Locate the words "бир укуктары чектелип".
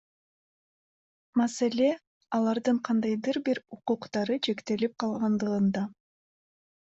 3.49-4.95